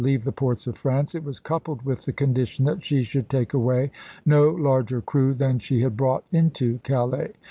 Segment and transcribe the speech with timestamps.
[0.03, 3.53] leave the ports of France, it was coupled with the condition that she should take
[3.53, 3.91] away
[4.25, 7.31] no larger crew than she had brought into Calais.